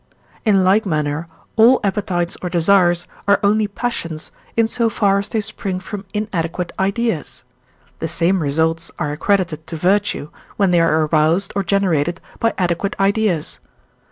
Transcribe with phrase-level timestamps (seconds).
[0.45, 1.27] In like manner
[1.57, 6.71] all appetites or desires are only passions, in so far as they spring from inadequate
[6.79, 7.43] ideas;
[7.99, 12.95] the same results are accredited to virtue, when they are aroused or generated by adequate
[12.99, 13.59] ideas.